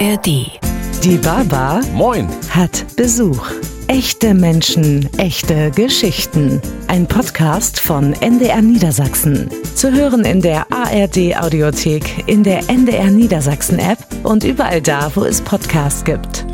[0.00, 0.26] ARD.
[1.04, 2.28] Die Baba Moin.
[2.50, 3.52] hat Besuch.
[3.86, 6.60] Echte Menschen, echte Geschichten.
[6.88, 9.48] Ein Podcast von NDR Niedersachsen.
[9.76, 15.24] Zu hören in der ARD Audiothek, in der NDR Niedersachsen App und überall da, wo
[15.24, 16.44] es Podcasts gibt.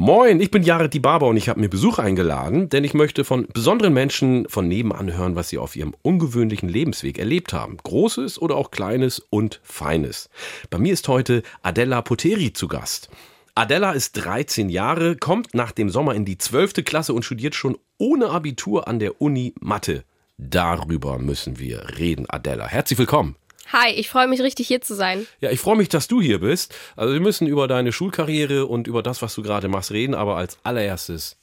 [0.00, 3.24] Moin, ich bin Jared die Barber und ich habe mir Besuch eingeladen, denn ich möchte
[3.24, 7.78] von besonderen Menschen von nebenan hören, was sie auf ihrem ungewöhnlichen Lebensweg erlebt haben.
[7.82, 10.30] Großes oder auch Kleines und Feines.
[10.70, 13.10] Bei mir ist heute Adela Poteri zu Gast.
[13.56, 16.84] Adela ist 13 Jahre, kommt nach dem Sommer in die 12.
[16.84, 20.04] Klasse und studiert schon ohne Abitur an der Uni Mathe.
[20.36, 22.68] Darüber müssen wir reden, Adela.
[22.68, 23.34] Herzlich willkommen.
[23.72, 25.26] Hi, ich freue mich richtig hier zu sein.
[25.40, 26.74] Ja, ich freue mich, dass du hier bist.
[26.96, 30.36] Also wir müssen über deine Schulkarriere und über das, was du gerade machst, reden, aber
[30.36, 31.36] als allererstes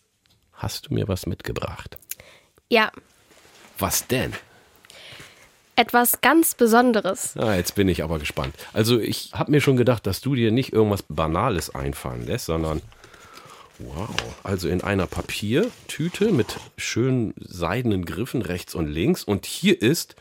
[0.53, 1.97] hast du mir was mitgebracht.
[2.69, 2.91] Ja,
[3.77, 4.33] Was denn?
[5.77, 7.35] etwas ganz Besonderes.
[7.35, 8.55] Ah, jetzt bin ich aber gespannt.
[8.71, 12.81] Also ich habe mir schon gedacht, dass du dir nicht irgendwas Banales einfallen lässt, sondern
[13.79, 14.09] wow,
[14.41, 20.15] also in einer Papiertüte mit schönen seidenen Griffen rechts und links und hier ist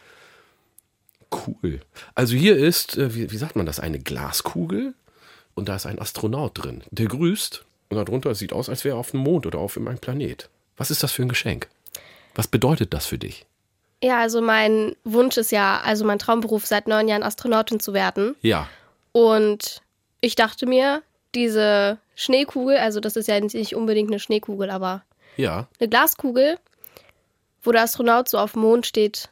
[1.46, 1.80] cool.
[2.14, 4.94] Also hier ist, äh, wie, wie sagt man das, eine Glaskugel
[5.54, 6.82] und da ist ein Astronaut drin.
[6.90, 9.98] Der grüßt und darunter sieht aus, als wäre er auf dem Mond oder auf einem
[9.98, 10.48] Planet.
[10.76, 11.68] Was ist das für ein Geschenk?
[12.34, 13.46] Was bedeutet das für dich?
[14.02, 18.34] Ja, also mein Wunsch ist ja, also mein Traumberuf seit neun Jahren Astronautin zu werden.
[18.42, 18.68] Ja,
[19.12, 19.80] Und
[20.20, 21.02] ich dachte mir,
[21.34, 25.04] diese Schneekugel, also das ist ja nicht unbedingt eine Schneekugel, aber
[25.36, 25.68] ja.
[25.78, 26.58] eine Glaskugel,
[27.62, 29.30] wo der Astronaut so auf dem Mond steht,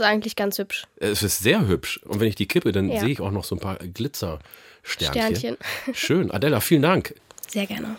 [0.00, 0.84] ist eigentlich ganz hübsch.
[0.96, 2.00] Es ist sehr hübsch.
[2.04, 3.00] Und wenn ich die kippe, dann Ja.
[3.00, 5.36] sehe ich auch noch so ein paar Glitzersternchen.
[5.36, 5.56] Sternchen.
[5.94, 6.30] Schön.
[6.30, 7.14] Adela, vielen Dank.
[7.48, 7.96] Sehr gerne.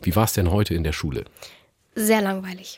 [0.00, 1.24] Wie war es denn heute in der Schule?
[1.94, 2.76] Sehr langweilig.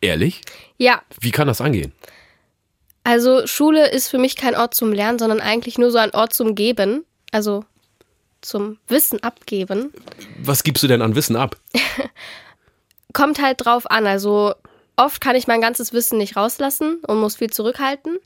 [0.00, 0.42] Ehrlich?
[0.76, 1.92] Ja, Wie kann das angehen?
[3.04, 6.32] also Schule ist für mich kein Ort zum Lernen, sondern eigentlich nur so ein Ort
[6.34, 7.04] zum Geben.
[7.32, 7.64] Also
[8.40, 9.92] zum Wissen abgeben.
[10.38, 11.56] Was gibst du denn an Wissen ab?
[13.12, 14.06] kommt halt drauf an.
[14.06, 14.54] Also
[14.96, 18.18] oft kann ich mein ganzes Wissen nicht rauslassen und muss viel zurückhalten.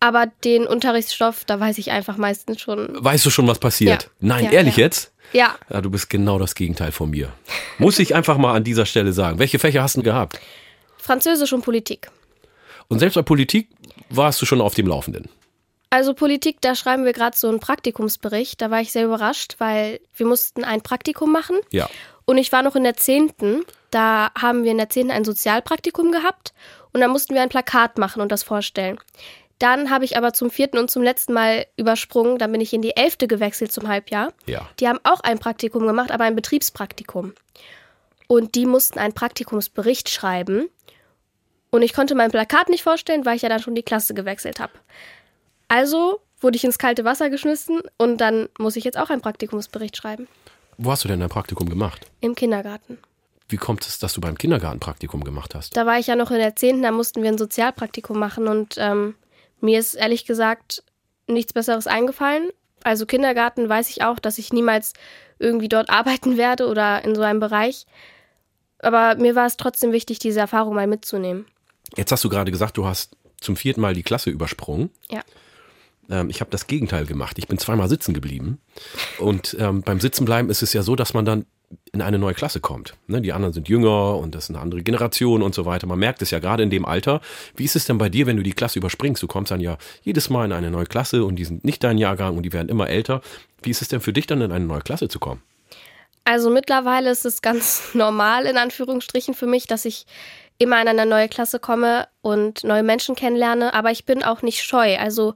[0.00, 2.88] Aber den Unterrichtsstoff, da weiß ich einfach meistens schon.
[2.92, 4.02] Weißt du schon, was passiert?
[4.04, 4.08] Ja.
[4.20, 4.84] Nein, Ja, ehrlich ja.
[4.84, 5.12] jetzt?
[5.32, 7.32] Ja, Ja, du bist genau das Gegenteil von mir.
[7.78, 9.38] Muss ich einfach mal an dieser Stelle sagen.
[9.38, 10.38] Welche Fächer hast du gehabt?
[10.98, 12.10] Französisch und Politik.
[12.88, 13.68] Und selbst bei Politik
[14.10, 15.28] warst du schon auf dem Laufenden.
[15.90, 18.60] Also Politik, da schreiben wir gerade so einen Praktikumsbericht.
[18.60, 21.56] Da war ich sehr überrascht, weil wir mussten ein Praktikum machen.
[21.70, 21.88] Ja.
[22.26, 23.32] Und ich war noch in der 10.
[23.90, 25.10] Da haben wir in der 10.
[25.10, 26.54] ein Sozialpraktikum gehabt.
[26.92, 28.98] Und da mussten wir ein Plakat machen und das vorstellen.
[29.58, 32.38] Dann habe ich aber zum vierten und zum letzten Mal übersprungen.
[32.38, 33.18] Dann bin ich in die 11.
[33.28, 34.32] gewechselt zum Halbjahr.
[34.46, 34.68] Ja.
[34.80, 37.34] Die haben auch ein Praktikum gemacht, aber ein Betriebspraktikum.
[38.26, 40.68] Und die mussten einen Praktikumsbericht schreiben.
[41.70, 44.60] Und ich konnte mein Plakat nicht vorstellen, weil ich ja dann schon die Klasse gewechselt
[44.60, 44.72] habe.
[45.68, 49.96] Also wurde ich ins kalte Wasser geschmissen und dann muss ich jetzt auch einen Praktikumsbericht
[49.96, 50.28] schreiben.
[50.78, 52.06] Wo hast du denn dein Praktikum gemacht?
[52.20, 52.98] Im Kindergarten.
[53.48, 55.76] Wie kommt es, dass du beim Kindergarten Praktikum gemacht hast?
[55.76, 58.76] Da war ich ja noch in der 10., da mussten wir ein Sozialpraktikum machen und
[58.78, 59.14] ähm,
[59.60, 60.82] mir ist ehrlich gesagt
[61.26, 62.48] nichts Besseres eingefallen.
[62.82, 64.92] Also Kindergarten weiß ich auch, dass ich niemals
[65.38, 67.86] irgendwie dort arbeiten werde oder in so einem Bereich.
[68.78, 71.46] Aber mir war es trotzdem wichtig, diese Erfahrung mal mitzunehmen.
[71.96, 74.90] Jetzt hast du gerade gesagt, du hast zum vierten Mal die Klasse übersprungen.
[75.10, 75.22] Ja.
[76.10, 77.38] Ähm, ich habe das Gegenteil gemacht.
[77.38, 78.58] Ich bin zweimal sitzen geblieben.
[79.18, 81.46] Und ähm, beim Sitzenbleiben ist es ja so, dass man dann
[81.92, 82.94] in eine neue Klasse kommt.
[83.06, 85.86] Ne, die anderen sind jünger und das ist eine andere Generation und so weiter.
[85.86, 87.20] Man merkt es ja gerade in dem Alter.
[87.56, 89.22] Wie ist es denn bei dir, wenn du die Klasse überspringst?
[89.22, 91.98] Du kommst dann ja jedes Mal in eine neue Klasse und die sind nicht dein
[91.98, 93.22] Jahrgang und die werden immer älter.
[93.62, 95.42] Wie ist es denn für dich dann in eine neue Klasse zu kommen?
[96.24, 100.06] Also mittlerweile ist es ganz normal in Anführungsstrichen für mich, dass ich
[100.58, 104.62] immer in eine neue Klasse komme und neue Menschen kennenlerne, aber ich bin auch nicht
[104.62, 104.96] scheu.
[104.98, 105.34] Also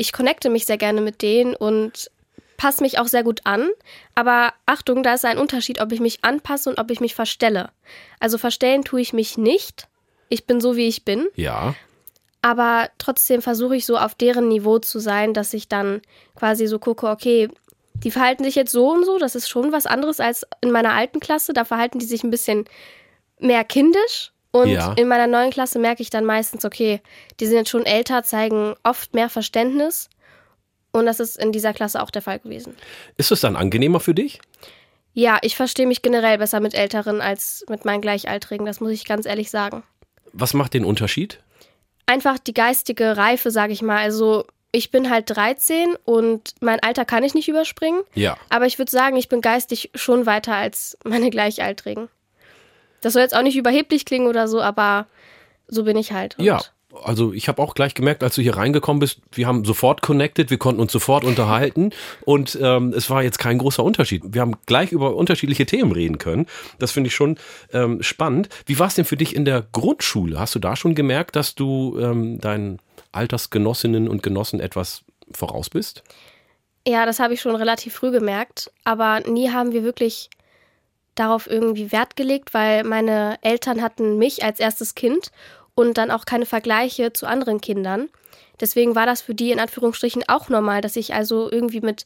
[0.00, 2.10] ich connecte mich sehr gerne mit denen und
[2.56, 3.68] passe mich auch sehr gut an.
[4.14, 7.68] Aber Achtung, da ist ein Unterschied, ob ich mich anpasse und ob ich mich verstelle.
[8.18, 9.88] Also verstellen tue ich mich nicht.
[10.30, 11.26] Ich bin so, wie ich bin.
[11.36, 11.74] Ja.
[12.40, 16.00] Aber trotzdem versuche ich so auf deren Niveau zu sein, dass ich dann
[16.34, 17.50] quasi so gucke, okay,
[17.92, 20.94] die verhalten sich jetzt so und so, das ist schon was anderes als in meiner
[20.94, 21.52] alten Klasse.
[21.52, 22.64] Da verhalten die sich ein bisschen
[23.38, 24.32] mehr kindisch.
[24.52, 24.92] Und Ja.
[24.94, 27.00] in meiner neuen Klasse merke ich dann meistens, okay,
[27.38, 30.08] die sind jetzt schon älter, zeigen oft mehr Verständnis.
[30.92, 32.74] Und das ist in dieser Klasse auch der Fall gewesen.
[33.16, 34.40] Ist es dann angenehmer für dich?
[35.12, 39.04] Ja, ich verstehe mich generell besser mit Älteren als mit meinen Gleichaltrigen, das muss ich
[39.04, 39.82] ganz ehrlich sagen.
[40.32, 41.40] Was macht den Unterschied?
[42.06, 43.98] einfach die geistige Reife, sage ich mal.
[43.98, 48.00] Also ich bin halt 13 und mein Alter kann ich nicht überspringen.
[48.14, 48.36] Ja.
[48.48, 52.08] Aber ich würde sagen, ich bin geistig schon weiter als meine Gleichaltrigen.
[53.00, 55.06] Das soll jetzt auch nicht überheblich klingen oder so, aber
[55.68, 56.36] so bin ich halt.
[56.38, 56.60] Ja.
[57.04, 60.50] also ich habe auch gleich gemerkt, als du hier reingekommen bist, wir haben sofort connected,
[60.50, 61.90] wir konnten uns sofort unterhalten
[62.22, 64.22] und ähm, es war jetzt kein großer Unterschied.
[64.26, 66.46] Wir haben gleich über unterschiedliche Themen reden können.
[66.78, 67.38] Das finde ich schon
[67.72, 68.48] ähm, spannend.
[68.66, 70.38] Wie war es denn für dich in der Grundschule?
[70.38, 72.80] Hast du da schon gemerkt, dass du ähm, deinen
[73.12, 76.02] Altersgenossinnen und Genossen etwas voraus bist?
[76.86, 80.30] Ja, das habe ich schon relativ früh gemerkt, aber nie haben wir wirklich
[81.20, 85.30] darauf irgendwie Wert gelegt, weil meine Eltern hatten mich als erstes Kind
[85.74, 88.08] und dann auch keine Vergleiche zu anderen Kindern.
[88.60, 92.04] Deswegen war das für die in Anführungsstrichen auch normal, dass ich also irgendwie mit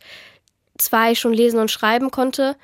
[0.78, 2.56] zwei schon lesen und schreiben konnte.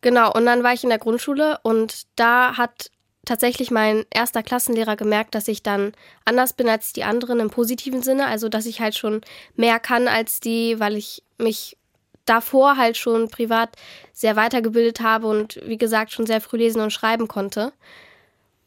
[0.00, 2.90] Genau, und dann war ich in der Grundschule und da hat
[3.24, 5.92] tatsächlich mein erster Klassenlehrer gemerkt, dass ich dann
[6.24, 9.20] anders bin als die anderen im positiven Sinne, also dass ich halt schon
[9.56, 11.77] mehr kann als die, weil ich mich
[12.28, 13.70] davor halt schon privat
[14.12, 17.72] sehr weitergebildet habe und wie gesagt schon sehr früh lesen und schreiben konnte.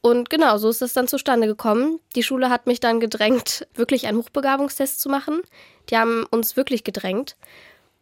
[0.02, 2.00] Und genau, so ist es dann zustande gekommen.
[2.16, 5.42] Die Schule hat mich dann gedrängt, wirklich einen Hochbegabungstest zu machen.
[5.90, 7.36] Die haben uns wirklich gedrängt.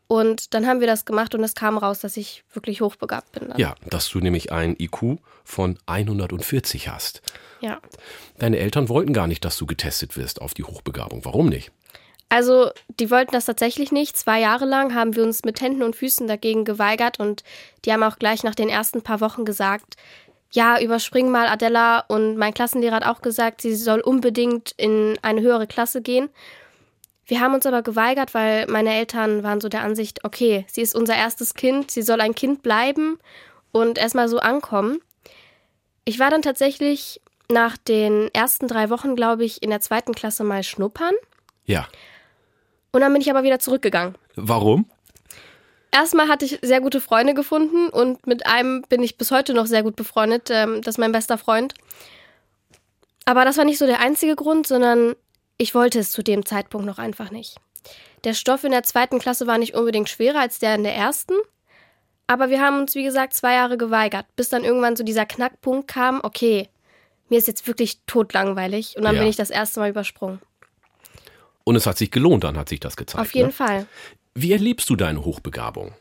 [0.07, 3.49] Und dann haben wir das gemacht und es kam raus, dass ich wirklich hochbegabt bin.
[3.49, 3.59] Dann.
[3.59, 7.21] Ja, dass du nämlich ein IQ von 140 hast.
[7.61, 7.79] Ja.
[8.39, 11.25] Deine Eltern wollten gar nicht, dass du getestet wirst auf die Hochbegabung.
[11.25, 11.71] Warum nicht?
[12.29, 14.15] Also, die wollten das tatsächlich nicht.
[14.15, 17.43] Zwei Jahre lang haben wir uns mit Händen und Füßen dagegen geweigert und
[17.85, 19.95] die haben auch gleich nach den ersten paar Wochen gesagt,
[20.51, 25.41] ja, überspring mal Adela und mein Klassenlehrer hat auch gesagt, sie soll unbedingt in eine
[25.41, 26.29] höhere Klasse gehen.
[27.25, 30.95] Wir haben uns aber geweigert, weil meine Eltern waren so der Ansicht, okay, sie ist
[30.95, 33.19] unser erstes Kind, sie soll ein Kind bleiben
[33.71, 34.99] und erstmal so ankommen.
[36.05, 37.21] Ich war dann tatsächlich
[37.51, 41.13] nach den ersten drei Wochen, glaube ich, in der zweiten Klasse mal schnuppern.
[41.65, 41.87] Ja.
[42.91, 44.15] Und dann bin ich aber wieder zurückgegangen.
[44.35, 44.85] Warum?
[45.91, 49.65] Erstmal hatte ich sehr gute Freunde gefunden und mit einem bin ich bis heute noch
[49.65, 50.49] sehr gut befreundet.
[50.51, 51.73] Ähm, das ist mein bester Freund.
[53.25, 55.15] Aber das war nicht so der einzige Grund, sondern
[55.57, 57.57] ich wollte es zu dem Zeitpunkt noch einfach nicht.
[58.23, 61.33] Der Stoff in der zweiten Klasse war nicht unbedingt schwerer als der in der ersten.
[62.27, 65.87] Aber wir haben uns, wie gesagt, zwei Jahre geweigert, bis dann irgendwann so dieser Knackpunkt
[65.87, 66.69] kam, okay,
[67.29, 68.95] mir ist jetzt wirklich totlangweilig.
[68.97, 69.21] Und dann ja.
[69.21, 70.39] bin ich das erste Mal übersprungen.
[71.69, 73.21] Und es hat sich gelohnt, dann hat sich das gezeigt.
[73.21, 73.53] Auf jeden ne?
[73.53, 73.85] Fall.
[74.33, 75.93] Wie erlebst du deine Hochbegabung?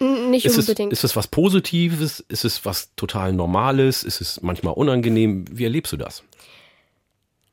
[0.00, 0.92] Nicht ist unbedingt.
[0.92, 2.20] Es, ist es was Positives?
[2.28, 4.04] Ist es was total Normales?
[4.04, 5.46] Ist es manchmal unangenehm?
[5.50, 6.24] Wie erlebst du das?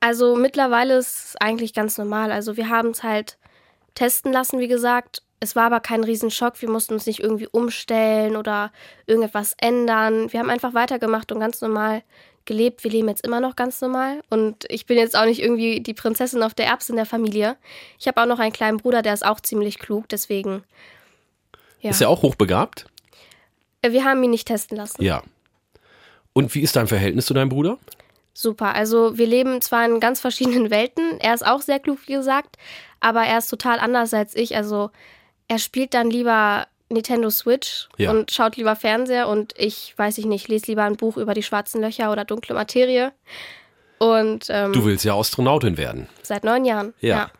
[0.01, 2.33] Also mittlerweile ist es eigentlich ganz normal.
[2.33, 3.38] Also wir haben es halt
[3.94, 5.24] testen lassen, wie gesagt.
[5.39, 6.62] Es war aber kein Riesenschock.
[6.62, 8.74] Wir mussten uns nicht irgendwie umstellen oder
[9.06, 10.30] irgendetwas ändern.
[10.33, 12.04] Wir haben einfach weitergemacht und ganz normal
[12.45, 12.83] gelebt.
[12.83, 14.21] Wir leben jetzt immer noch ganz normal.
[14.30, 17.57] Und ich bin jetzt auch nicht irgendwie die Prinzessin auf der Erbs in der Familie.
[18.00, 20.07] Ich habe auch noch einen kleinen Bruder, der ist auch ziemlich klug.
[20.09, 20.63] Deswegen.
[21.81, 21.92] Ja.
[21.92, 22.88] Ist er auch hochbegabt?
[23.81, 25.01] Äh, wir haben ihn nicht testen lassen.
[25.01, 25.24] Ja.
[26.33, 27.77] Und wie ist dein Verhältnis zu deinem Bruder?
[28.33, 28.75] Super.
[28.75, 31.19] Also wir leben zwar in ganz verschiedenen Welten.
[31.19, 32.57] Er ist auch sehr klug, wie gesagt,
[33.00, 34.56] aber er ist total anders als ich.
[34.57, 34.91] Also
[35.48, 38.12] er spielt dann lieber Nintendo Switch ja.
[38.12, 41.44] und schaut lieber Fernseher und ich weiß ich nicht, lese lieber ein Buch über die
[41.44, 43.12] schwarzen Löcher oder dunkle Materie.
[43.98, 46.08] Und ähm, du willst ja Astronautin werden.
[46.22, 46.94] Seit neun Jahren.
[47.00, 47.16] Ja.
[47.16, 47.32] ja.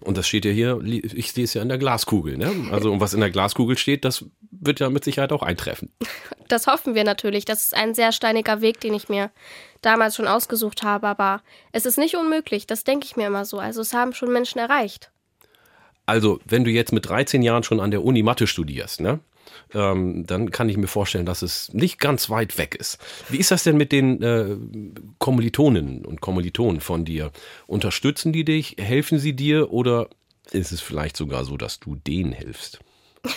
[0.00, 2.50] Und das steht ja hier, ich sehe es ja in der Glaskugel, ne?
[2.70, 5.90] Also und was in der Glaskugel steht, das wird ja mit Sicherheit auch eintreffen.
[6.48, 7.46] Das hoffen wir natürlich.
[7.46, 9.30] Das ist ein sehr steiniger Weg, den ich mir
[9.80, 11.40] damals schon ausgesucht habe, aber
[11.72, 13.58] es ist nicht unmöglich, das denke ich mir immer so.
[13.58, 15.10] Also es haben schon Menschen erreicht.
[16.06, 19.20] Also, wenn du jetzt mit 13 Jahren schon an der Uni Mathe studierst, ne?
[19.72, 22.98] Ähm, dann kann ich mir vorstellen, dass es nicht ganz weit weg ist.
[23.28, 24.56] Wie ist das denn mit den äh,
[25.18, 27.30] Kommilitoninnen und Kommilitonen von dir?
[27.66, 28.76] Unterstützen die dich?
[28.78, 29.72] Helfen sie dir?
[29.72, 30.08] Oder
[30.50, 32.80] ist es vielleicht sogar so, dass du denen hilfst?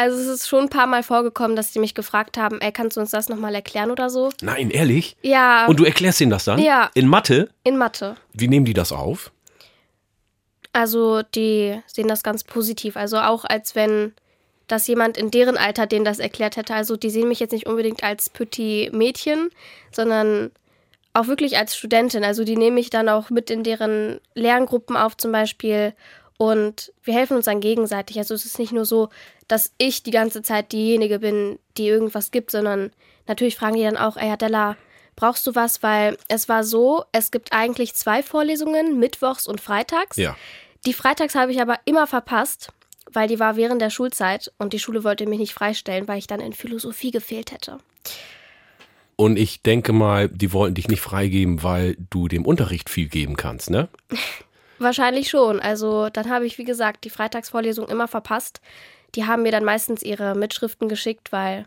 [0.00, 2.96] Also es ist schon ein paar Mal vorgekommen, dass die mich gefragt haben, ey, kannst
[2.96, 4.30] du uns das nochmal erklären oder so?
[4.40, 5.16] Nein, ehrlich?
[5.22, 5.66] Ja.
[5.66, 6.60] Und du erklärst ihnen das dann?
[6.60, 6.88] Ja.
[6.94, 7.48] In Mathe?
[7.64, 8.14] In Mathe.
[8.32, 9.32] Wie nehmen die das auf?
[10.78, 12.96] Also die sehen das ganz positiv.
[12.96, 14.12] Also auch als wenn
[14.68, 16.72] das jemand in deren Alter denen das erklärt hätte.
[16.72, 19.50] Also die sehen mich jetzt nicht unbedingt als Petit Mädchen,
[19.90, 20.52] sondern
[21.14, 22.22] auch wirklich als Studentin.
[22.22, 25.94] Also die nehme ich dann auch mit in deren Lerngruppen auf zum Beispiel.
[26.36, 28.16] Und wir helfen uns dann gegenseitig.
[28.18, 29.08] Also es ist nicht nur so,
[29.48, 32.92] dass ich die ganze Zeit diejenige bin, die irgendwas gibt, sondern
[33.26, 34.76] natürlich fragen die dann auch, ey Adela,
[35.16, 35.82] brauchst du was?
[35.82, 40.16] Weil es war so, es gibt eigentlich zwei Vorlesungen, mittwochs und freitags.
[40.16, 40.36] Ja.
[40.86, 42.72] Die freitags habe ich aber immer verpasst,
[43.12, 46.26] weil die war während der Schulzeit und die Schule wollte mich nicht freistellen, weil ich
[46.26, 47.78] dann in Philosophie gefehlt hätte.
[49.16, 53.36] Und ich denke mal, die wollten dich nicht freigeben, weil du dem Unterricht viel geben
[53.36, 53.88] kannst, ne?
[54.78, 55.58] Wahrscheinlich schon.
[55.58, 58.60] Also dann habe ich, wie gesagt, die Freitagsvorlesung immer verpasst.
[59.16, 61.66] Die haben mir dann meistens ihre Mitschriften geschickt, weil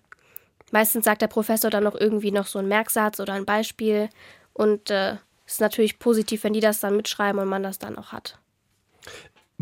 [0.71, 4.09] meistens sagt der Professor dann noch irgendwie noch so einen Merksatz oder ein Beispiel.
[4.53, 7.97] Und äh, es ist natürlich positiv, wenn die das dann mitschreiben und man das dann
[7.97, 8.39] auch hat.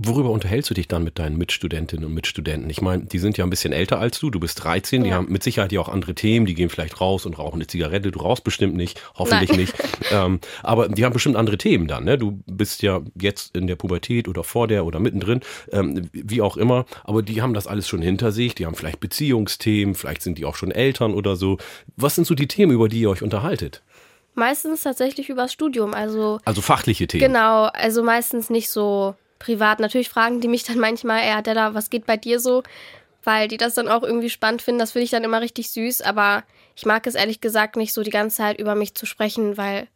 [0.02, 2.70] Worüber unterhältst du dich dann mit deinen Mitstudentinnen und Mitstudenten?
[2.70, 5.16] Ich meine, die sind ja ein bisschen älter als du, du bist 13, die Ja.
[5.18, 8.10] haben mit Sicherheit ja auch andere Themen, die gehen vielleicht raus und rauchen eine Zigarette,
[8.10, 9.60] du rauchst bestimmt nicht, hoffentlich Nein.
[9.60, 9.74] nicht.
[10.12, 12.18] Ähm, aber die haben bestimmt andere Themen dann, ne?
[12.18, 15.42] Du bist ja jetzt in der Pubertät oder vor der oder mittendrin,
[15.74, 19.02] ähm, wie auch immer, aber die haben das alles schon hinter sich, die haben vielleicht
[19.02, 21.58] Beziehungsthemen, vielleicht sind die auch schon Eltern oder so.
[21.98, 23.84] Was sind so die Themen, über die ihr euch unterhaltet?
[24.36, 27.22] Meistens tatsächlich übers Studium, also Also fachliche Themen.
[27.34, 29.80] Genau, also meistens nicht so privat.
[29.80, 32.64] Natürlich fragen die mich dann manchmal, ja, Della, was geht bei dir so?
[33.24, 34.80] Weil die das dann auch irgendwie spannend finden.
[34.80, 36.02] Das finde ich dann immer richtig süß.
[36.02, 36.44] Aber
[36.76, 39.88] ich mag es ehrlich gesagt nicht so die ganze Zeit über mich zu sprechen, weil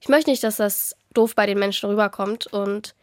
[0.00, 2.46] ich möchte nicht, dass das doof bei den Menschen rüberkommt.
[2.46, 2.94] Und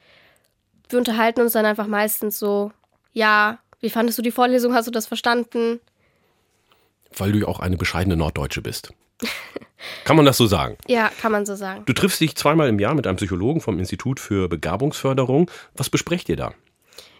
[0.89, 2.71] wir unterhalten uns dann einfach meistens so,
[3.13, 4.74] ja, wie fandest du die Vorlesung?
[4.74, 5.79] Hast du das verstanden?
[7.15, 8.93] Weil du ja auch eine bescheidene Norddeutsche bist.
[10.03, 10.77] Kann man das so sagen?
[10.88, 11.84] Ja, kann man so sagen.
[11.86, 15.50] Du triffst dich zweimal im Jahr mit einem Psychologen vom Institut für Begabungsförderung.
[15.75, 16.53] Was besprecht ihr da?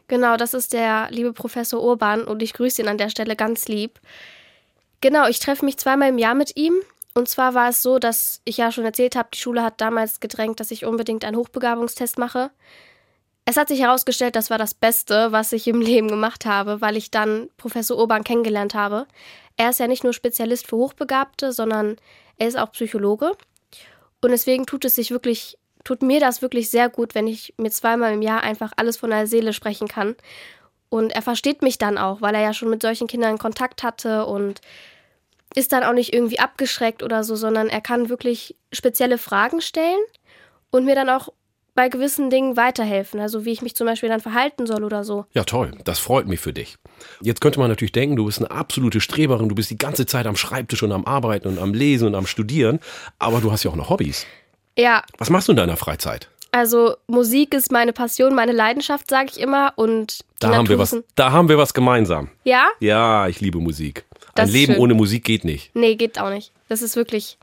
[0.08, 3.68] Genau, das ist der liebe Professor Urban und ich grüße ihn an der Stelle ganz
[3.68, 4.00] lieb.
[5.00, 6.74] Genau, ich treffe mich zweimal im Jahr mit ihm.
[7.14, 10.20] Und zwar war es so, dass ich ja schon erzählt habe, die Schule hat damals
[10.20, 12.52] gedrängt, dass ich unbedingt einen Hochbegabungstest mache.
[13.46, 16.96] Es hat sich herausgestellt, das war das Beste, was ich im Leben gemacht habe, weil
[16.96, 19.08] ich dann Professor Urban kennengelernt habe.
[19.58, 21.98] Er ist ja nicht nur Spezialist für Hochbegabte, sondern
[22.38, 23.32] er ist auch Psychologe.
[24.22, 27.72] Und deswegen tut es sich wirklich, tut mir das wirklich sehr gut, wenn ich mir
[27.72, 30.16] zweimal im Jahr einfach alles von der Seele sprechen kann.
[30.90, 34.26] Und er versteht mich dann auch, weil er ja schon mit solchen Kindern Kontakt hatte
[34.26, 34.62] und
[35.56, 40.00] ist dann auch nicht irgendwie abgeschreckt oder so, sondern er kann wirklich spezielle Fragen stellen
[40.70, 41.30] und mir dann auch
[41.74, 43.20] bei gewissen Dingen weiterhelfen.
[43.20, 45.26] Also wie ich mich zum Beispiel dann verhalten soll oder so.
[45.34, 45.72] Ja, toll.
[45.86, 46.76] Das freut mich für dich.
[47.22, 49.50] Jetzt könnte man natürlich denken, du bist eine absolute Streberin.
[49.50, 52.28] Du bist die ganze Zeit am Schreibtisch und am Arbeiten und am Lesen und am
[52.28, 52.80] Studieren.
[53.20, 54.26] Aber du hast ja auch noch Hobbys.
[54.78, 56.28] Ja, Was machst du in deiner Freizeit?
[56.54, 59.72] also Musik ist meine Passion, meine Leidenschaft, sage ich immer.
[59.78, 62.30] Und Da haben wir was, da haben wir was gemeinsam.
[62.44, 62.68] Ja?
[62.82, 64.04] Ja, ich liebe Musik.
[64.36, 64.82] Das Ein Leben schön.
[64.82, 65.74] ohne Musik geht nicht.
[65.76, 66.52] Nee, geht auch nicht.
[66.68, 67.38] Das ist wirklich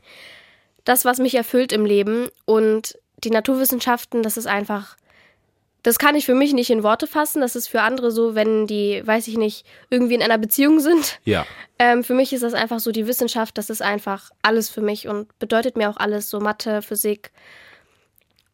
[0.85, 2.27] das, was mich erfüllt im Leben.
[2.45, 4.97] Und die Naturwissenschaften, das ist einfach.
[5.81, 7.39] Das kann ich für mich nicht in Worte fassen.
[7.39, 11.19] Das ist für andere so, wenn die, weiß ich nicht, irgendwie in einer Beziehung sind.
[11.23, 11.45] Ja.
[11.79, 15.07] Ähm, für mich ist das einfach so die Wissenschaft, das ist einfach alles für mich
[15.07, 17.31] und bedeutet mir auch alles, so Mathe, Physik.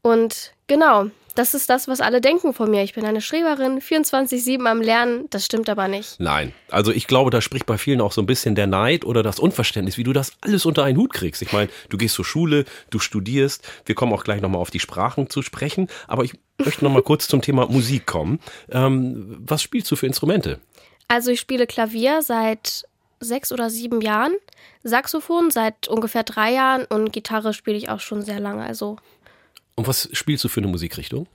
[0.05, 2.83] Und genau, das ist das, was alle denken von mir.
[2.83, 6.19] Ich bin eine Streberin, 24-7 am Lernen, das stimmt aber nicht.
[6.19, 6.53] Nein.
[6.69, 9.39] Also ich glaube, da spricht bei vielen auch so ein bisschen der Neid oder das
[9.39, 11.41] Unverständnis, wie du das alles unter einen Hut kriegst.
[11.41, 13.67] Ich meine, du gehst zur Schule, du studierst.
[13.87, 15.87] Wir kommen auch gleich nochmal auf die Sprachen zu sprechen.
[16.07, 16.33] Aber ich
[16.63, 18.39] möchte nochmal kurz zum Thema Musik kommen.
[18.69, 20.59] Ähm, was spielst du für Instrumente?
[21.07, 22.85] Also ich spiele Klavier seit
[23.19, 24.33] sechs oder sieben Jahren,
[24.83, 28.63] Saxophon seit ungefähr drei Jahren und Gitarre spiele ich auch schon sehr lange.
[28.63, 28.97] Also
[29.75, 31.27] Und was spielst du für eine Musikrichtung?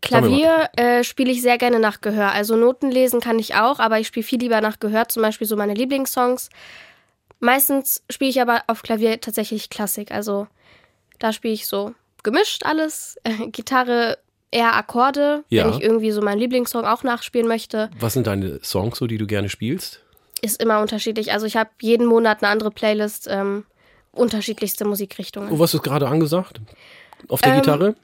[0.00, 2.32] Klavier äh, spiele ich sehr gerne nach Gehör.
[2.32, 5.46] Also Noten lesen kann ich auch, aber ich spiele viel lieber nach Gehör, zum Beispiel
[5.46, 6.50] so meine Lieblingssongs.
[7.40, 10.12] Meistens spiele ich aber auf Klavier tatsächlich Klassik.
[10.12, 10.46] Also
[11.18, 13.16] da spiele ich so gemischt alles.
[13.24, 14.18] Äh, Gitarre
[14.50, 15.64] eher Akkorde, Ja.
[15.66, 17.90] wenn ich irgendwie so meinen Lieblingssong auch nachspielen möchte.
[17.98, 20.00] Was sind deine Songs so, die du gerne spielst?
[20.40, 21.32] Ist immer unterschiedlich.
[21.32, 23.64] Also ich habe jeden Monat eine andere Playlist, ähm,
[24.12, 25.50] unterschiedlichste Musikrichtungen.
[25.50, 26.60] Oh, was ist gerade angesagt?
[27.28, 27.94] Auf der Ähm, Gitarre?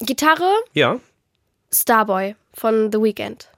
[0.00, 0.98] Gitarre, Ja.
[1.72, 3.48] Starboy von The Weeknd.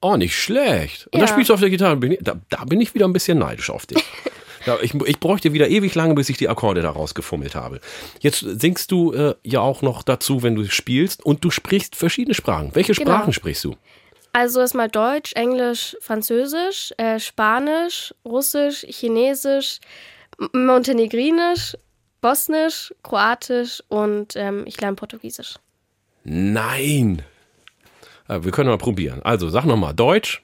[0.00, 1.06] Oh, nicht schlecht.
[1.12, 1.28] Und da Ja.
[1.28, 1.98] spielst du auf der Gitarre.
[2.20, 4.02] Da, da bin ich wieder ein bisschen neidisch auf dich.
[4.64, 7.80] Ja, ich, ich bräuchte wieder ewig lange, bis ich die Akkorde da rausgefummelt habe.
[8.20, 12.32] Jetzt singst du äh, ja auch noch dazu, wenn du spielst und du sprichst verschiedene
[12.32, 12.70] Sprachen.
[12.74, 13.10] Welche Genau.
[13.10, 13.74] Sprachen sprichst du?
[14.32, 19.80] Also erstmal Deutsch, Englisch, Französisch, äh, Spanisch, Russisch, Chinesisch,
[20.52, 21.76] Montenegrinisch,
[22.21, 25.55] Bosnisch, Kroatisch und ähm, ich lerne Portugiesisch.
[26.23, 27.21] Nein.
[28.27, 29.21] Äh, wir können mal probieren.
[29.23, 29.93] Also, sag nochmal.
[29.93, 30.41] Deutsch.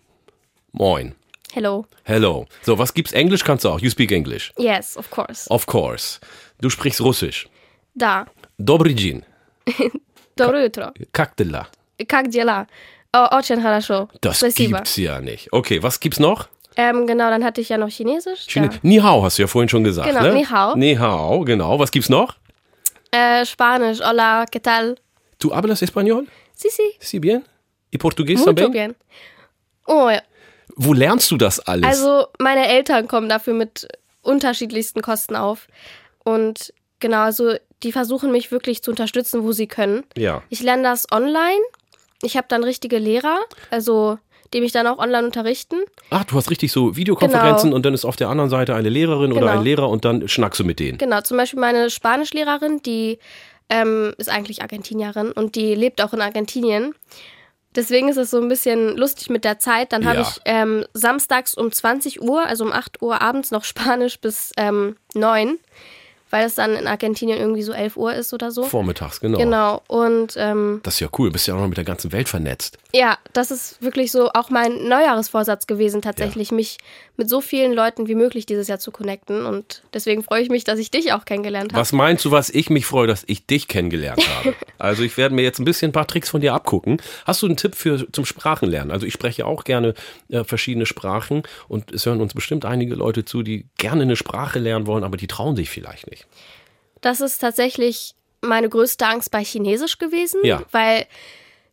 [0.71, 1.15] Moin.
[1.51, 1.85] Hello.
[2.03, 2.47] Hello.
[2.63, 3.11] So, was gibt's?
[3.13, 3.79] Englisch kannst du auch.
[3.79, 4.51] You speak English.
[4.57, 5.49] Yes, of course.
[5.49, 6.19] Of course.
[6.61, 7.47] Du sprichst Russisch.
[7.95, 8.25] Да.
[8.57, 9.23] Добрый день.
[10.35, 10.93] Доброе утро.
[11.11, 11.67] Как дела?
[12.07, 12.67] Как дела?
[13.13, 14.09] Oh, очень хорошо.
[14.21, 14.77] Das Спасибо.
[14.79, 15.51] gibt's ja nicht.
[15.53, 16.47] Okay, was gibt's noch?
[16.80, 18.46] Ähm, genau, dann hatte ich ja noch Chinesisch.
[18.46, 18.78] Chine Ja.
[18.82, 20.32] Ni hao hast du ja vorhin schon gesagt, Genau, ne?
[20.32, 20.76] ni hao.
[20.76, 21.78] Ni hao, genau.
[21.78, 22.36] Was gibt's noch?
[23.10, 24.00] Äh, Spanisch.
[24.00, 24.96] Hola, ¿qué tal?
[25.40, 26.26] Tu hablas español?
[26.54, 26.82] Sí, sí.
[27.00, 27.44] Si bien?
[27.92, 28.70] Y portugués também?
[28.70, 28.94] bien.
[29.86, 30.20] Oh, ja.
[30.76, 31.84] Wo lernst du das alles?
[31.86, 33.88] Also meine Eltern kommen dafür mit
[34.22, 35.66] unterschiedlichsten Kosten auf.
[36.22, 40.04] Und genau, also die versuchen mich wirklich zu unterstützen, wo sie können.
[40.16, 40.42] ja.
[40.48, 41.62] Ich lerne das online.
[42.22, 43.38] Ich habe dann richtige Lehrer,
[43.70, 44.18] also
[44.54, 45.76] die mich dann auch online unterrichten.
[46.10, 47.76] Ach, du hast richtig so Videokonferenzen Genau.
[47.76, 49.52] und dann ist auf der anderen Seite eine Lehrerin oder Genau.
[49.58, 50.98] ein Lehrer und dann schnackst du mit denen.
[50.98, 53.18] Genau, zum Beispiel meine Spanischlehrerin, die
[53.70, 56.94] ähm, ist eigentlich Argentinierin und die lebt auch in Argentinien.
[57.76, 59.92] Deswegen ist es so ein bisschen lustig mit der Zeit.
[59.92, 60.22] Dann habe Ja.
[60.22, 64.96] ich ähm, samstags um 20 Uhr, also um 8 Uhr abends noch Spanisch bis ähm,
[65.14, 65.58] 9,
[66.30, 68.62] weil es dann in Argentinien irgendwie so 11 Uhr ist oder so.
[68.64, 69.38] Vormittags, genau.
[69.38, 69.82] Genau.
[69.86, 71.30] Und ähm, Das ist ja cool.
[71.30, 72.78] Bist ja auch noch mit der ganzen Welt vernetzt.
[72.92, 76.78] ja, das ist wirklich so auch mein Neujahresvorsatz gewesen, tatsächlich, mich
[77.18, 79.44] mit so vielen Leuten wie möglich dieses Jahr zu connecten.
[79.44, 81.80] Und deswegen freue ich mich, dass ich dich auch kennengelernt habe.
[81.80, 84.54] Was meinst du, was ich mich freue, dass ich dich kennengelernt habe?
[84.78, 87.02] Also ich werde mir jetzt ein bisschen ein paar Tricks von dir abgucken.
[87.26, 88.90] Hast du einen Tipp für zum Sprachenlernen?
[88.92, 89.94] Also ich spreche auch gerne
[90.30, 94.60] äh, verschiedene Sprachen und es hören uns bestimmt einige Leute zu, die gerne eine Sprache
[94.60, 96.26] lernen wollen, aber die trauen sich vielleicht nicht.
[97.00, 100.62] Das ist tatsächlich meine größte Angst bei Chinesisch gewesen, Ja.
[100.70, 101.06] weil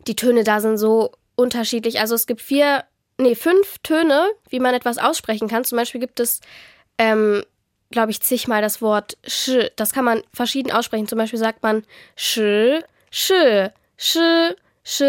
[0.08, 2.00] die Töne da sind so unterschiedlich.
[2.00, 2.84] Also es gibt vier,
[3.18, 5.64] nee, fünf Töne, wie man etwas aussprechen kann.
[5.64, 6.42] Zum Beispiel gibt es,
[6.98, 7.44] ähm,
[7.92, 9.72] glaube ich, zigmal das Wort sch.
[9.76, 11.08] Das kann man verschieden aussprechen.
[11.08, 11.84] Zum Beispiel sagt man
[12.16, 12.82] sch,
[13.12, 13.32] sch,
[13.98, 14.18] sch,
[14.84, 15.02] sch.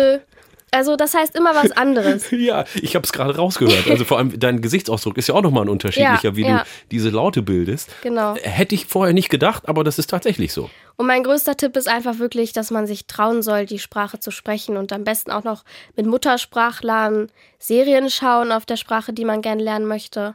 [0.73, 2.31] Also das heißt immer was anderes.
[2.31, 3.89] Ja, ich habe es gerade rausgehört.
[3.89, 6.59] Also vor allem dein Gesichtsausdruck ist ja auch nochmal ein unterschiedlicher, Ja, wie ja.
[6.59, 7.89] du diese Laute bildest.
[8.03, 8.35] Genau.
[8.37, 10.69] Hätte ich vorher nicht gedacht, aber das ist tatsächlich so.
[10.97, 14.31] Und mein größter Tipp ist einfach wirklich, dass man sich trauen soll, die Sprache zu
[14.31, 19.43] sprechen und am besten auch noch mit Muttersprachlern Serien schauen auf der Sprache, die man
[19.43, 20.35] gerne lernen möchte.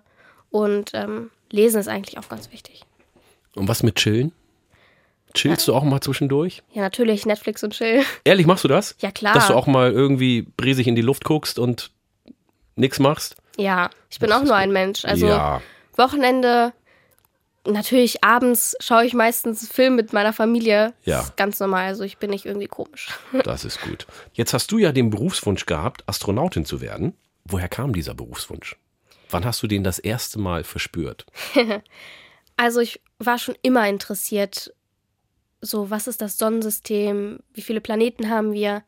[0.49, 2.83] Und ähm, lesen ist eigentlich auch ganz wichtig.
[3.55, 4.31] Und was mit Chillen?
[5.33, 6.63] Chillst du auch mal zwischendurch?
[6.73, 8.03] Ja, natürlich Netflix und Chill.
[8.23, 8.95] Ehrlich, machst du das?
[8.99, 9.33] Ja, klar.
[9.33, 11.91] Dass du auch mal irgendwie bresig in die Luft guckst und
[12.75, 13.35] nichts machst?
[13.57, 15.05] Ja, ich bin auch nur ein Mensch.
[15.05, 15.61] Also ja.
[15.95, 16.73] Wochenende,
[17.65, 20.93] natürlich abends schaue ich meistens Film mit meiner Familie.
[21.03, 21.17] Ja.
[21.17, 21.85] Das ist ganz normal.
[21.85, 23.09] Also ich bin nicht irgendwie komisch.
[23.43, 24.07] Das ist gut.
[24.33, 27.13] Jetzt hast du ja den Berufswunsch gehabt, Astronautin zu werden.
[27.45, 28.77] Woher kam dieser Berufswunsch?
[29.29, 31.25] Wann hast du den das erste Mal verspürt?
[32.57, 34.71] Also ich war schon immer interessiert,
[35.61, 38.83] so was ist das Sonnensystem, wie viele Planeten haben wir.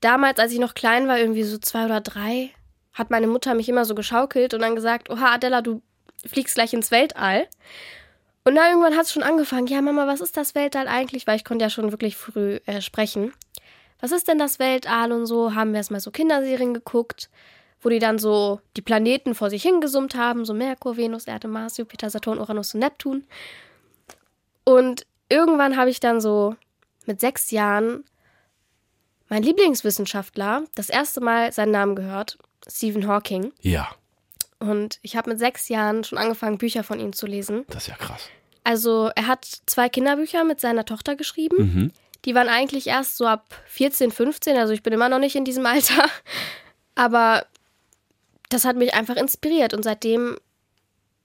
[0.00, 2.50] Damals, als ich noch klein war, irgendwie so zwei oder drei,
[2.92, 5.82] hat meine Mutter mich immer so geschaukelt und dann gesagt, oha Adela, du
[6.26, 7.46] fliegst gleich ins Weltall.
[8.44, 11.26] Und dann irgendwann hat es schon angefangen, ja Mama, was ist das Weltall eigentlich?
[11.26, 13.32] Weil ich konnte ja schon wirklich früh äh, sprechen.
[14.00, 15.54] Was ist denn das Weltall und so?
[15.54, 17.28] Haben wir erstmal so Kinderserien geguckt,
[17.82, 21.76] wo die dann so die Planeten vor sich hingesummt haben, so Merkur, Venus, Erde, Mars,
[21.76, 23.24] Jupiter, Saturn, Uranus und Neptun.
[24.64, 26.54] Und irgendwann habe ich dann so
[27.06, 28.04] mit sechs Jahren
[29.28, 32.36] mein Lieblingswissenschaftler das erste Mal seinen Namen gehört,
[32.68, 33.52] Stephen Hawking.
[33.60, 33.88] Ja,
[34.58, 37.64] Und ich habe mit sechs Jahren schon angefangen, Bücher von ihm zu lesen.
[37.68, 38.28] das ist ja krass.
[38.64, 41.56] Also er hat zwei Kinderbücher mit seiner Tochter geschrieben.
[41.58, 41.92] Mhm.
[42.26, 45.44] Die waren eigentlich erst so ab 14, 15, also ich bin immer noch nicht in
[45.46, 46.04] diesem Alter.
[46.94, 47.46] Aber
[48.50, 50.36] das hat mich einfach inspiriert und seitdem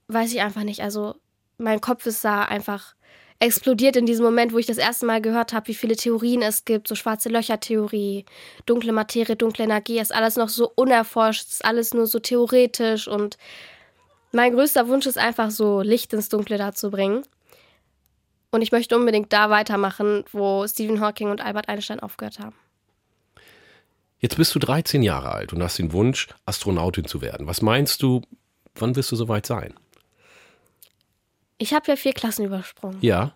[0.08, 0.80] weiß ich einfach nicht.
[0.80, 1.16] Also
[1.58, 2.94] mein Kopf ist da einfach
[3.38, 6.64] explodiert in diesem Moment, wo ich das erste Mal gehört habe, wie viele Theorien es
[6.64, 6.88] gibt.
[6.88, 8.24] So schwarze Löcher-Theorie,
[8.64, 13.36] dunkle Materie, dunkle Energie, ist alles noch so unerforscht, ist alles nur so theoretisch und
[14.32, 17.22] mein größter Wunsch ist einfach so Licht ins Dunkle da zu bringen.
[18.50, 22.56] Und ich möchte unbedingt da weitermachen, wo Stephen Hawking und Albert Einstein aufgehört haben.
[24.18, 27.46] Jetzt bist du 13 Jahre alt und hast den Wunsch, Astronautin zu werden.
[27.46, 28.22] Was meinst du,
[28.74, 29.74] wann wirst du soweit sein?
[31.58, 32.98] Ich habe ja vier Klassen übersprungen.
[33.00, 33.32] Ja,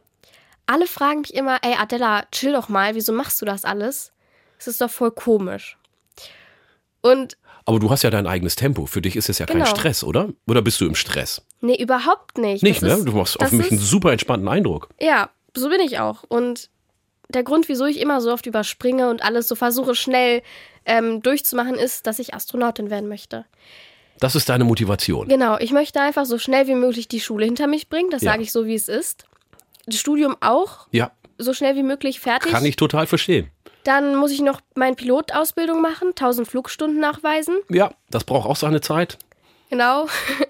[0.67, 4.13] Alle fragen mich immer, ey Adela, chill doch mal, wieso machst du das alles?
[4.59, 5.77] Es ist doch voll komisch.
[7.01, 8.87] Und aber du hast ja dein eigenes Tempo.
[8.87, 9.69] Für dich ist es ja kein Genau.
[9.69, 10.31] Stress, oder?
[10.49, 11.43] Oder bist du im Stress?
[11.61, 12.63] nee, überhaupt nicht.
[12.63, 12.95] Nicht, Das ne?
[12.99, 14.89] ist- Du machst auf mich einen super entspannten Eindruck.
[15.01, 16.25] Ja, so bin ich auch.
[16.29, 16.71] Und
[17.29, 20.43] der Grund, wieso ich immer so oft überspringe und alles so versuche schnell
[20.87, 23.45] ähm, durchzumachen, ist, dass ich Astronautin werden möchte.
[24.21, 25.29] Das ist deine Motivation.
[25.29, 28.11] Genau, ich möchte einfach so schnell wie möglich die Schule hinter mich bringen.
[28.11, 28.33] Das Ja.
[28.33, 29.25] sage ich so, wie es ist.
[29.87, 32.53] Das Studium auch Ja, so schnell wie möglich fertig.
[32.53, 33.51] kann ich total verstehen.
[33.85, 37.57] Dann muss ich noch meine Pilotausbildung machen, 1000 Flugstunden nachweisen.
[37.71, 39.17] Ja, das braucht auch seine Zeit.
[39.71, 40.07] Genau.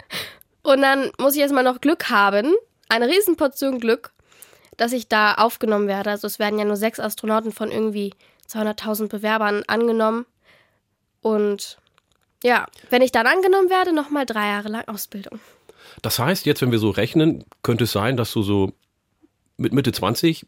[0.63, 2.53] Und dann muss ich erstmal noch Glück haben,
[2.89, 4.11] eine Riesenportion Glück,
[4.75, 6.09] dass ich da aufgenommen werde.
[6.09, 8.13] Also es werden ja nur sechs Astronauten von irgendwie
[8.49, 10.25] 200.000 Bewerbern angenommen.
[11.21, 11.77] Und
[12.43, 15.39] ja, wenn ich dann angenommen werde, nochmal drei Jahre lang Ausbildung.
[16.01, 18.73] Das heißt, jetzt, wenn wir so rechnen, könnte es sein, dass du so
[19.57, 20.45] mit Mitte 20,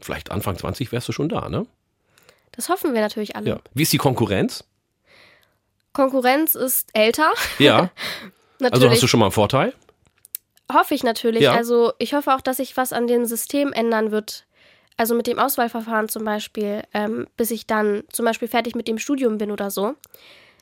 [0.00, 1.66] vielleicht Anfang 20 wärst du schon da, ne?
[2.52, 3.50] Das hoffen wir natürlich alle.
[3.50, 3.60] Ja.
[3.74, 4.64] Wie ist die Konkurrenz?
[5.92, 7.32] Konkurrenz ist älter.
[7.58, 7.76] Ja.
[7.78, 7.92] Natürlich.
[8.72, 9.72] Also hast du schon mal einen Vorteil?
[10.70, 11.40] Hoffe ich natürlich.
[11.40, 11.54] Ja.
[11.54, 14.44] Also ich hoffe auch, dass sich was an dem System ändern wird.
[15.00, 18.98] Also mit dem Auswahlverfahren zum Beispiel, ähm, bis ich dann zum Beispiel fertig mit dem
[18.98, 19.94] Studium bin oder so.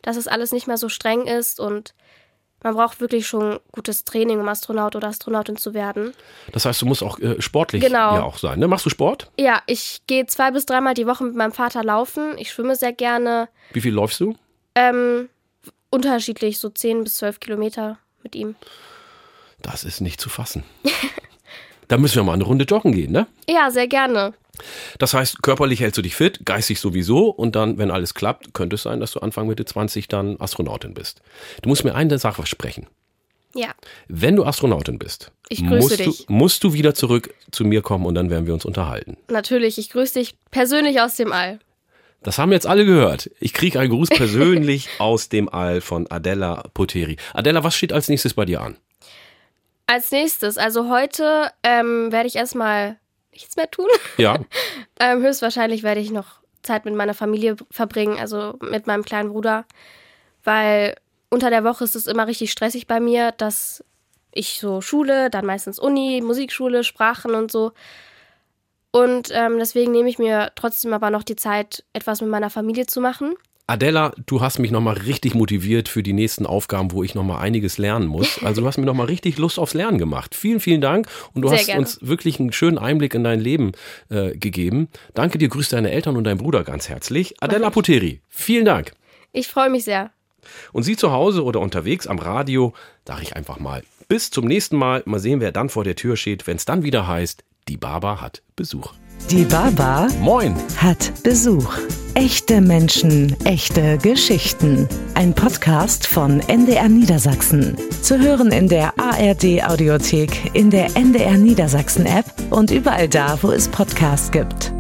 [0.02, 1.92] Dass es alles nicht mehr so streng ist und
[2.62, 6.12] man braucht wirklich schon gutes Training, um Astronaut oder Astronautin zu werden.
[6.52, 8.14] Das heißt, du musst auch äh, sportlich Genau.
[8.14, 8.60] ja auch sein.
[8.60, 8.68] Ne?
[8.68, 9.28] Machst du Sport?
[9.40, 12.38] Ja, ich gehe zwei bis dreimal die Woche mit meinem Vater laufen.
[12.38, 13.48] Ich schwimme sehr gerne.
[13.72, 14.36] Wie viel läufst du?
[14.76, 15.28] Ähm,
[15.90, 18.54] unterschiedlich, so 10 bis 12 Kilometer mit ihm.
[19.62, 20.62] Das ist nicht zu fassen.
[21.88, 23.26] da müssen wir mal eine Runde joggen gehen, ne?
[23.48, 24.34] Ja, sehr gerne.
[24.98, 28.74] Das heißt, körperlich hältst du dich fit, geistig sowieso und dann, wenn alles klappt, könnte
[28.74, 31.22] es sein, dass du Anfang Mitte 20 dann Astronautin bist.
[31.62, 32.86] Du musst mir eine Sache versprechen.
[33.54, 33.68] Ja,
[34.08, 36.00] Wenn du Astronautin bist, musst.
[36.00, 39.16] Du, musst du wieder zurück zu mir kommen und dann werden wir uns unterhalten.
[39.28, 39.78] natürlich.
[39.78, 41.58] Ich grüße dich persönlich aus dem All.
[42.22, 43.30] Das haben jetzt alle gehört.
[43.40, 47.16] Ich kriege einen Gruß persönlich aus dem All von Adela Poteri.
[47.32, 48.76] Adela, was steht als nächstes bei dir an?
[49.90, 52.98] Als nächstes, also heute ähm, werde ich erstmal
[53.32, 53.88] nichts mehr tun.
[54.18, 54.38] Ja,
[55.00, 59.64] Ähm, höchstwahrscheinlich werde ich noch Zeit mit meiner Familie verbringen, also mit meinem kleinen Bruder,
[60.42, 60.96] weil
[61.30, 63.84] unter der Woche ist es immer richtig stressig bei mir, dass
[64.32, 67.72] ich so Schule, dann meistens Uni, Musikschule, Sprachen und so.
[68.90, 72.86] Und ähm, deswegen nehme ich mir trotzdem aber noch die Zeit, etwas mit meiner Familie
[72.86, 73.34] zu machen.
[73.70, 77.76] Adela, du hast mich nochmal richtig motiviert für die nächsten Aufgaben, wo ich nochmal einiges
[77.76, 78.40] lernen muss.
[78.48, 80.34] Also du hast mir nochmal richtig Lust aufs Lernen gemacht.
[80.34, 81.06] Vielen, vielen Dank.
[81.34, 81.80] Und du Sehr hast gerne.
[81.80, 83.72] uns wirklich einen schönen Einblick in dein Leben
[84.08, 84.88] äh, gegeben.
[85.12, 87.34] Danke dir, grüß deine Eltern und deinen Bruder ganz herzlich.
[87.40, 88.92] Adela Poteri, vielen Dank.
[89.32, 90.12] Ich freue mich sehr.
[90.72, 92.72] Und Sie zu Hause oder unterwegs am Radio,
[93.06, 95.02] sage ich einfach mal, bis zum nächsten Mal.
[95.04, 98.22] Mal sehen, wer dann vor der Tür steht, wenn es dann wieder heißt, die Baba
[98.22, 98.94] hat Besuch.
[99.26, 100.54] Die Baba Moin!
[100.76, 101.76] hat Besuch.
[102.14, 104.88] Echte Menschen, echte Geschichten.
[105.14, 107.76] Ein Podcast von NDR Niedersachsen.
[108.00, 113.50] Zu hören in der ARD Audiothek, in der NDR Niedersachsen App und überall da, wo
[113.50, 114.72] es Podcasts gibt.